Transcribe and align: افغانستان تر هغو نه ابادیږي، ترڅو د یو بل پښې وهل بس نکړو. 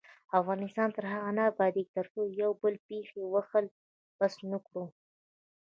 افغانستان 0.39 0.89
تر 0.97 1.05
هغو 1.13 1.31
نه 1.37 1.43
ابادیږي، 1.51 1.93
ترڅو 1.97 2.19
د 2.27 2.31
یو 2.41 2.51
بل 2.61 2.73
پښې 2.85 3.21
وهل 3.33 3.65
بس 4.19 4.33
نکړو. 4.51 4.85